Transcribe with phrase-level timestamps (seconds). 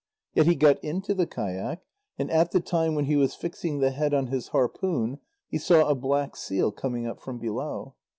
[0.33, 1.83] Yet he got into the kayak,
[2.17, 5.87] and at the time when he was fixing the head on his harpoon, he saw
[5.87, 7.93] a black seal coming up from below.